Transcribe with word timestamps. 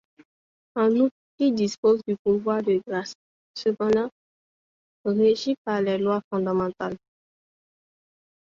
En 0.75 0.89
outre, 1.01 1.15
il 1.37 1.53
dispose 1.53 2.01
du 2.07 2.15
pouvoir 2.25 2.63
de 2.63 2.81
grâce, 2.87 3.13
cependant 3.53 4.09
régi 5.05 5.53
par 5.63 5.79
les 5.83 5.99
Lois 5.99 6.23
fondamentales. 6.33 6.97